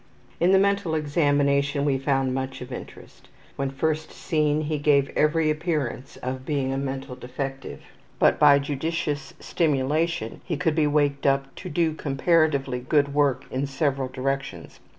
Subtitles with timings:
[0.39, 3.29] In the mental examination we found much of interest.
[3.55, 7.81] When first seen he gave every appearance of being a mental defective,
[8.17, 13.67] but by judicious stimulation he could be waked up to do comparatively good work in
[13.67, 14.79] several directions.